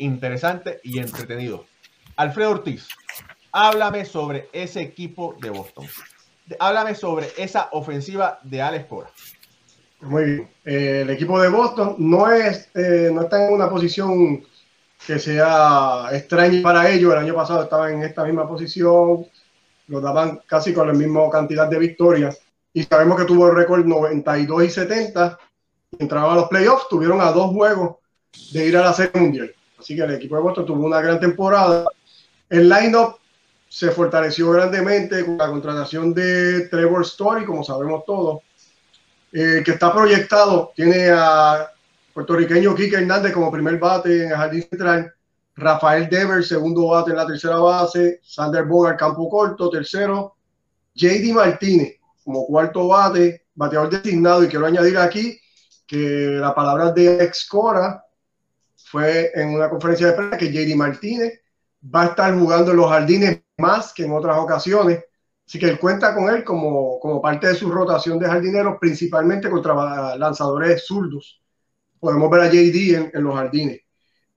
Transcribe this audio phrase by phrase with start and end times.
[0.00, 1.64] interesante y entretenido.
[2.16, 2.88] Alfredo Ortiz,
[3.52, 5.86] háblame sobre ese equipo de Boston.
[6.58, 9.10] Háblame sobre esa ofensiva de Alex Cora.
[10.00, 10.50] Muy bien.
[10.64, 14.42] Eh, el equipo de Boston no, es, eh, no está en una posición
[15.06, 17.12] que sea extraña para ellos.
[17.12, 19.26] El año pasado estaban en esta misma posición,
[19.86, 22.40] lo daban casi con la misma cantidad de victorias.
[22.72, 25.38] Y sabemos que tuvo el récord 92 y 70.
[25.98, 27.96] Entraban a los playoffs, tuvieron a dos juegos
[28.52, 29.54] de ir a la Serie Mundial.
[29.80, 31.86] Así que el equipo de Boston tuvo una gran temporada.
[32.50, 33.16] El line-up
[33.66, 38.40] se fortaleció grandemente con la contratación de Trevor Story, como sabemos todos,
[39.32, 40.72] eh, que está proyectado.
[40.76, 41.70] Tiene a
[42.12, 45.14] puertorriqueño Kike Hernández como primer bate en el jardín central,
[45.56, 50.34] Rafael Dever, segundo bate en la tercera base, Sander Bogart, campo corto, tercero,
[50.94, 55.40] JD Martínez como cuarto bate, bateador designado, y quiero añadir aquí
[55.86, 55.96] que
[56.38, 58.04] la palabra de ex Cora
[58.90, 61.40] fue en una conferencia de prensa que JD Martínez
[61.82, 65.04] va a estar jugando en los jardines más que en otras ocasiones.
[65.46, 69.48] Así que él cuenta con él como, como parte de su rotación de jardineros, principalmente
[69.48, 71.40] contra lanzadores zurdos.
[72.00, 73.80] Podemos ver a JD en, los jardines.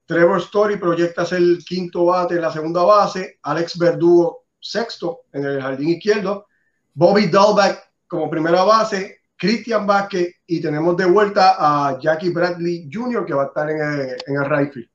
[0.06, 5.44] Trevor Story proyecta ser el quinto bate en la segunda base, Alex Verdugo sexto en
[5.44, 6.46] el jardín izquierdo,
[6.94, 13.26] Bobby Dahlback como primera base, Christian Vázquez y tenemos de vuelta a Jackie Bradley Jr.
[13.26, 14.88] que va a estar en el, en el field.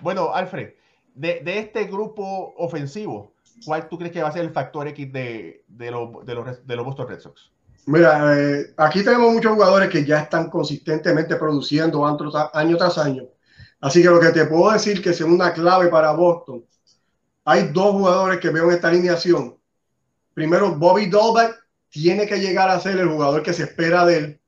[0.00, 0.74] Bueno, Alfred,
[1.14, 5.12] de, de, este grupo ofensivo, ¿cuál tú crees que va a ser el factor X
[5.12, 7.50] de, de, los, de los, de los Boston Red Sox?
[7.86, 13.24] Mira, eh, aquí tenemos muchos jugadores que ya están consistentemente produciendo año tras año.
[13.80, 16.64] Así que lo que te puedo decir que es una clave para Boston.
[17.44, 19.58] Hay dos jugadores que veo en esta alineación
[20.34, 21.56] primero Bobby Dolbeck
[21.88, 24.40] tiene que llegar a ser el jugador que se espera de él.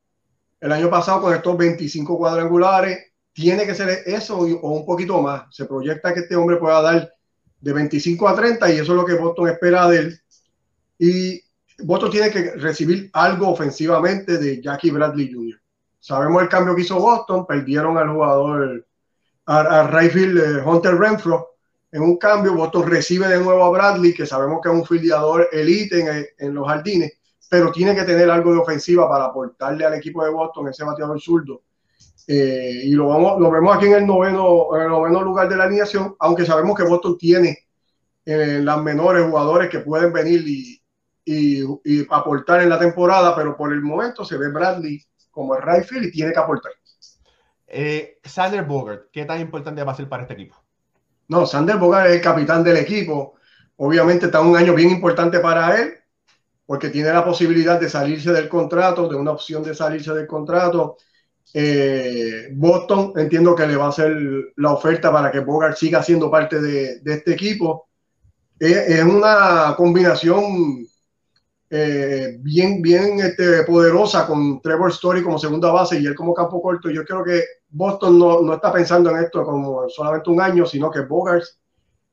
[0.59, 2.99] El año pasado con estos 25 cuadrangulares,
[3.31, 5.43] tiene que ser eso o un poquito más.
[5.55, 7.13] Se proyecta que este hombre pueda dar
[7.61, 10.21] de 25 a 30 y eso es lo que Boston espera de él.
[10.97, 11.41] Y
[11.83, 15.61] Boston tiene que recibir algo ofensivamente de Jackie Bradley Jr.
[15.99, 18.87] Sabemos el cambio que hizo Boston, perdieron al jugador,
[19.45, 21.56] a, Rayfield eh, Hunter Renfro,
[21.91, 25.47] en un cambio, Boston recibe de nuevo a Bradley, que sabemos que es un fildeador
[25.51, 27.13] elite en, los jardines,
[27.49, 31.19] pero tiene que tener algo de ofensiva para aportarle al equipo de Boston ese bateador
[31.21, 31.61] zurdo.
[32.27, 35.55] Eh, y lo, vamos, lo vemos aquí en el, noveno, en el noveno lugar de
[35.55, 37.57] la alineación, aunque sabemos que Boston tiene
[38.25, 40.81] eh, las menores jugadores que pueden venir y,
[41.23, 45.85] y, aportar en la temporada, pero por el momento se ve Bradley como el right
[45.85, 46.73] field y tiene que aportar.
[47.65, 50.66] Eh, Sander Bogart, ¿qué tan importante va a ser para este equipo?
[51.27, 53.35] No, Sander Bogart es el capitán del equipo.
[53.77, 55.93] Obviamente está un año bien importante para él,
[56.65, 60.97] porque tiene la posibilidad de salirse del contrato, de una opción de salirse del contrato.
[61.53, 64.15] Eh, Boston entiendo que le va a hacer
[64.55, 67.87] la oferta para que Bogart siga siendo parte de, este equipo.
[68.59, 70.87] es una combinación
[71.69, 76.61] eh, bien, bien este, poderosa con Trevor Story como segunda base y él como campo
[76.61, 76.89] corto.
[76.89, 80.89] Yo creo que Boston no, no está pensando en esto como solamente un año, sino
[80.89, 81.43] que Bogart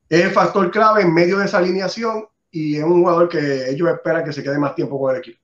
[0.08, 3.88] es el factor clave en medio de esa alineación y es un jugador que ellos
[3.90, 5.40] esperan que se quede más tiempo con el equipo.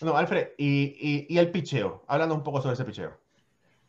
[0.00, 3.12] Bueno, Alfred, y, y, el picheo, hablando un poco sobre ese picheo.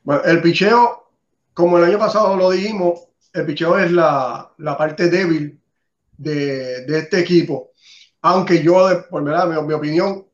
[0.03, 1.09] Bueno, el picheo,
[1.53, 5.59] como el año pasado lo dijimos, el picheo es la, la parte débil
[6.17, 7.71] de, de este equipo
[8.21, 10.25] aunque yo, por verdad, mi, opinión,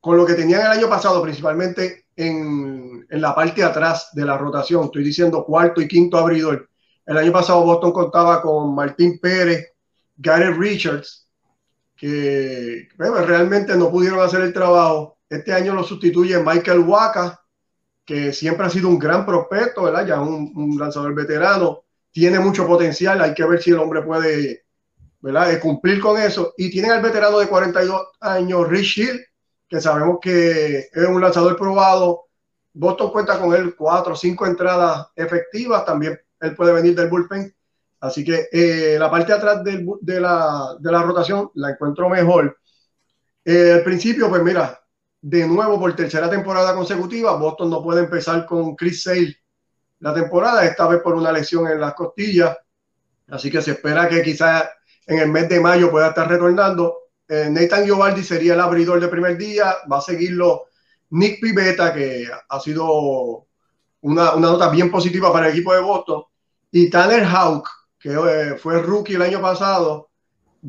[0.00, 4.24] con lo que tenían el año pasado, principalmente en, en, la parte de atrás de
[4.24, 6.68] la rotación, estoy diciendo cuarto y quinto abridor.
[7.06, 9.72] El año pasado Boston contaba con Martín Pérez,
[10.16, 11.28] Gary Richards,
[11.96, 15.18] que realmente no pudieron hacer el trabajo.
[15.28, 17.40] Este año lo sustituye Michael Waka,
[18.04, 20.06] que siempre ha sido un gran prospecto, ¿verdad?
[20.06, 24.63] Ya un lanzador veterano, tiene mucho potencial, hay que ver si el hombre puede
[25.24, 25.48] ¿verdad?
[25.48, 26.52] De cumplir con eso.
[26.58, 29.26] Y tienen al veterano de 42 años, Rich Hill,
[29.66, 32.24] que sabemos que es un lanzador probado.
[32.74, 35.86] Boston cuenta con él cuatro o cinco entradas efectivas.
[35.86, 37.54] También él puede venir del bullpen.
[38.00, 42.10] Así que eh, la parte de atrás del, de, la, de, la, rotación la encuentro
[42.10, 42.58] mejor.
[43.46, 44.78] Eh, al principio, pues mira,
[45.22, 49.34] de nuevo por tercera temporada consecutiva, Boston no puede empezar con Chris Sale
[50.00, 52.54] la temporada, esta vez por una lesión en las costillas.
[53.28, 54.64] Así que se espera que quizás
[55.06, 56.98] en el mes de mayo pueda estar retornando.
[57.28, 60.66] Eh, Nathan Giovaldi sería el abridor de primer día, va a seguirlo
[61.10, 63.46] Nick Pivetta, que ha sido
[64.02, 66.22] una, una, nota bien positiva para el equipo de Boston,
[66.70, 67.68] y Tanner Houck,
[67.98, 70.10] que eh, fue rookie el año pasado,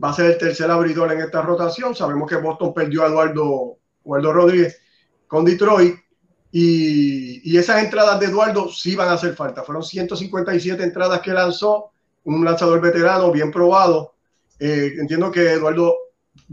[0.02, 1.96] va a ser el tercer abridor en esta rotación.
[1.96, 4.82] Sabemos que Boston perdió a Eduardo, Eduardo Rodríguez
[5.28, 5.96] con Detroit.
[6.52, 9.64] Y, y, esas entradas de Eduardo sí van a hacer falta.
[9.64, 11.92] Fueron 157 entradas que lanzó,
[12.24, 14.15] un lanzador veterano bien probado.
[14.60, 15.96] Eh, entiendo que Eduardo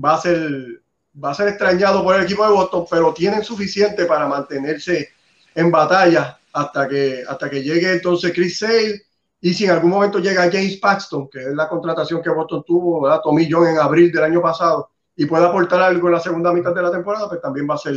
[0.02, 0.82] va a ser
[1.22, 5.10] va a ser extrañado por el equipo de Boston, pero tienen suficiente para mantenerse
[5.54, 9.02] en batalla hasta que, hasta que llegue entonces Chris Sale
[9.40, 13.02] y si en algún momento llega James Paxton, que es la contratación que Boston tuvo,
[13.02, 13.20] ¿verdad?
[13.22, 16.72] Tommy John en abril del año pasado, y puede aportar algo en la segunda mitad
[16.72, 17.96] de la temporada, pues también va a ser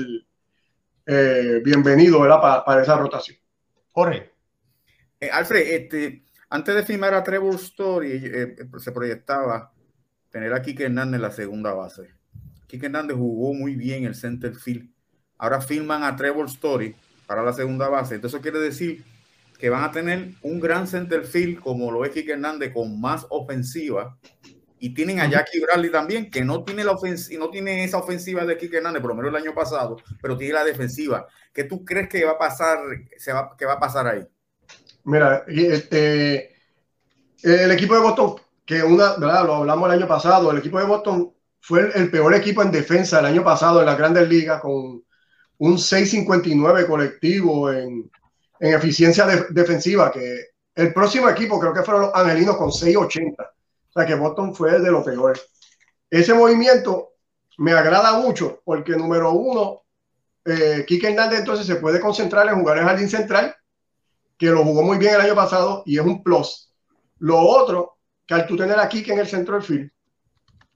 [1.05, 2.41] eh, bienvenido ¿verdad?
[2.41, 3.37] Para, para, esa rotación.
[3.91, 4.31] Jorge.
[5.19, 9.71] Eh, Alfred, este, antes de firmar a Trevor Story, eh, se proyectaba
[10.35, 12.09] tener a Kike Hernández en la segunda base.
[12.67, 14.89] Kike Hernández jugó muy bien el center field.
[15.37, 16.93] Ahora firman a Trevor Story
[17.25, 18.15] para la segunda base.
[18.15, 19.05] Entonces, eso quiere decir
[19.57, 23.25] que van a tener un gran center field como lo es Kike Hernández con más
[23.29, 24.17] ofensiva.
[24.77, 28.45] Y tienen a Jackie Bradley también, que no tiene, la ofensiva, no tiene esa ofensiva
[28.45, 31.25] de Kike Hernández, por lo menos el año pasado, pero tiene la defensiva.
[31.53, 32.79] ¿Qué tú crees que va a pasar,
[33.15, 34.27] se va, que va a pasar ahí?
[35.05, 36.53] Mira, este,
[37.41, 38.35] el equipo de Boston,
[38.65, 39.45] que una, ¿verdad?
[39.45, 43.19] Lo hablamos el año pasado, el equipo de Boston fue el, peor equipo en defensa
[43.19, 45.03] el año pasado en las grandes ligas con
[45.57, 48.09] un 6.59 colectivo en,
[48.59, 53.35] en eficiencia defensiva, que el próximo equipo creo que fueron los angelinos con 6.80.
[53.39, 55.39] O sea que Boston fue de lo peor.
[56.09, 57.13] Ese movimiento
[57.57, 59.83] me agrada mucho porque número uno,
[60.43, 63.55] eh, Kike Hernández entonces se puede concentrar en jugar en jardín central,
[64.37, 66.73] que lo jugó muy bien el año pasado y es un plus.
[67.19, 67.94] Lo otro,
[68.25, 69.91] que al tener a Kike en el centro del field,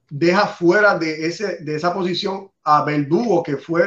[0.09, 3.83] deja fuera de, ese, de esa posición a Verdugo, que fue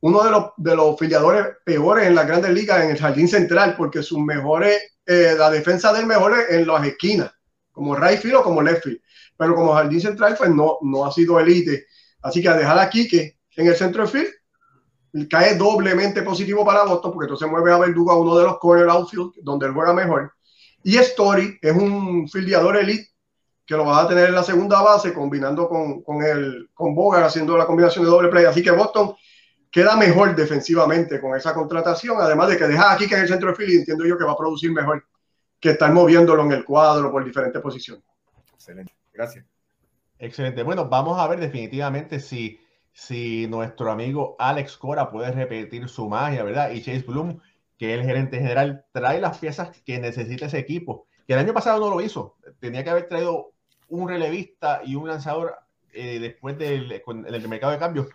[0.00, 3.74] uno de los, de los filiadores peores en las grandes ligas en el jardín central,
[3.76, 7.30] porque sus mejores, eh, la defensa del mejor es en las esquinas,
[7.70, 9.00] como right field o como left field.
[9.36, 11.86] Pero como jardín central, pues no, no ha sido elite.
[12.22, 16.84] Así que a dejar aquí que en el centro de field cae doblemente positivo para
[16.84, 19.92] Boston, porque entonces mueve a Verdugo a uno de los corner outfield, donde él juega
[19.92, 20.32] mejor.
[20.84, 23.08] Y Story es un filiador elite
[23.64, 27.26] que lo vas a tener en la segunda base, combinando con, con, el, con Bogart,
[27.26, 28.44] haciendo la combinación de doble play.
[28.44, 29.14] Así que Boston
[29.70, 33.48] queda mejor defensivamente con esa contratación, además de que deja aquí que en el centro
[33.48, 35.04] de field, entiendo yo que va a producir mejor
[35.58, 38.04] que estar moviéndolo en el cuadro por diferentes posiciones.
[38.52, 39.46] Excelente, gracias.
[40.18, 40.62] Excelente.
[40.62, 42.60] Bueno, vamos a ver definitivamente si,
[42.92, 46.70] si nuestro amigo Alex Cora puede repetir su magia, ¿verdad?
[46.70, 47.40] Y Chase Bloom,
[47.78, 51.80] que el gerente general, trae las piezas que necesita ese equipo, que el año pasado
[51.80, 52.36] no lo hizo.
[52.60, 53.52] Tenía que haber traído
[53.88, 55.56] un relevista y un lanzador
[55.92, 58.08] eh, después del en el mercado de cambio.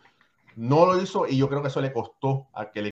[0.55, 2.81] No lo hizo y yo creo que eso le costó a que